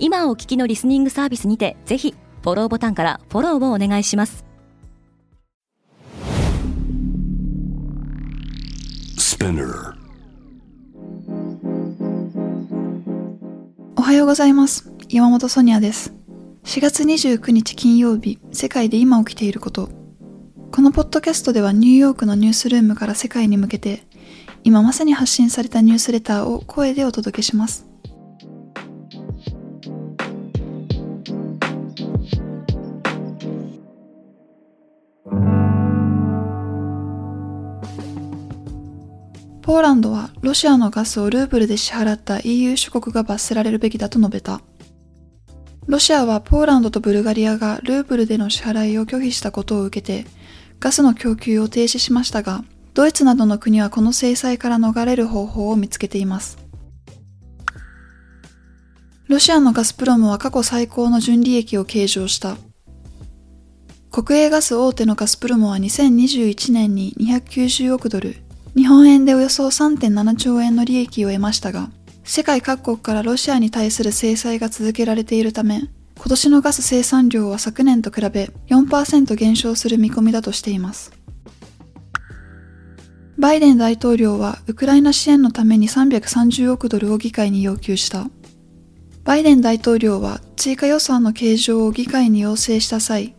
[0.00, 4.44] 今お聞きのリスニングサービスにてぜひフォローボタンからフォローをお願いします。
[13.96, 14.92] おはようございます。
[15.08, 16.14] 山本ソニアです。
[16.64, 19.88] 4月29日金曜日世界で今起きていること。
[20.70, 24.04] このポッドキャストではニューヨークのニュースルームから世界に向けて
[24.62, 27.87] 今まさに発信されたニュースレターを声でお届けします
[39.68, 44.62] ポーランドはロシアのガスをルーブルで支払った EU 諸国が罰せられるべきだと述べた。
[45.86, 50.26] ロシアはポーランドとブルガリアがルーブルでの支払いを拒否したことを受けて、
[50.80, 56.56] ガスの供給を停止しましたが、ドイツなどの国はこの制裁から逃れる方法を見つけています。
[59.26, 62.56] ロシアのガスプロムは過去最高の純利益を計上した。
[64.10, 68.47] 国営ガス大手のガスプロムは2021年に290億ドル、
[68.78, 71.90] 日本円でおよそ3.7兆円の利益を得ましたが、
[72.22, 75.80] 世界各国からロシアに対する制裁が続けられているため、
[76.16, 81.10] 今年のガス生産量は昨年と比べ4%減少する見込みだとしています。
[83.36, 88.30] バイデン大統領はウクライナ支援のために330億ドルを議会に要求した。
[89.24, 93.34] バイデン大統領は追加予算の計上を議会に要請した際、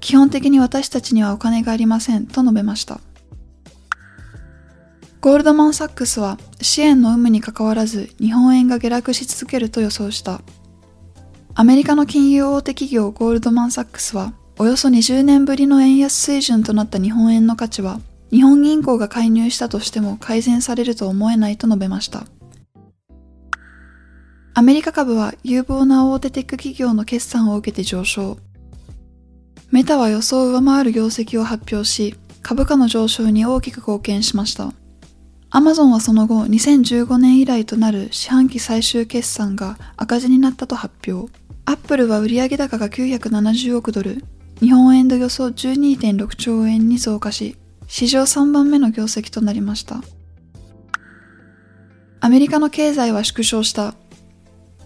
[0.00, 3.00] 基本的に私たちにはお金がありませんと述べました。
[5.22, 10.42] ゴールドマン・サックスは支援の有無にかかわらず日本円が下落し続けると予想した。
[11.54, 18.00] アメリカの金融大手企業ゴールドマン・サックスはおよそ20年ぶりの円安水準となった日本円の価値は
[18.32, 22.24] 日本銀行が介入したとしても改善されると思えないと述べました。
[24.54, 28.38] アメリカ株は有望な大手テック企業の決算を受けて上昇。
[29.70, 34.72] メタは予想を上回る業績を発表し、株価の上昇に大きく貢献しました。
[35.54, 41.30] アマゾンはその後2015年以来となる四半期最終決算が赤字になったと発表。
[41.66, 44.24] アップルは売上高が970億ドル、
[44.60, 50.02] 日本円で予想12.6兆円に増加し、史上3番目の業績となりました。
[52.20, 53.94] アメリカの経済は縮小した。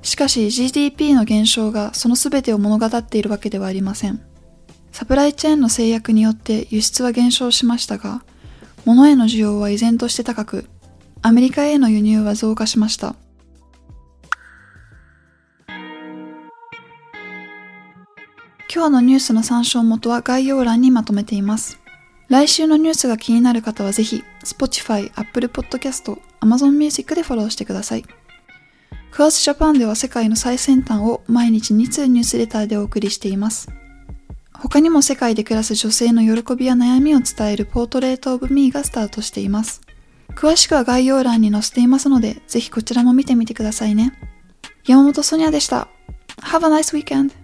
[0.00, 4.18] しかし GDP の減少がその全てを物語っているわけではありません。
[4.92, 8.24] サプライチェーンの制約によって輸出は減少しましたが、
[8.84, 10.66] 物への需要は依然として高く、
[11.22, 13.16] アメリカへの輸入は増加しました。
[18.74, 21.78] 今日のニュースの参照元は概要欄にまとめています。
[22.28, 28.04] 来週のニュースが気になる方はぜひ、Spotify、Apple Podcast、Amazon Music でフォローしてください。
[29.12, 33.70] クワースジャパンでは世界の最先端を毎日2通ニュースレターでお送りしています。
[34.64, 39.82] 他にも世界で暮らす女性の喜びや悩みを伝えるポートレートオブミーがスタートしています。
[40.30, 44.18] 詳しくは概要欄に載せていますので、ぜひこちらも見てみてくださいね。
[44.86, 45.88] 山本ソニアでした。
[46.40, 47.43] Have a nice weekend!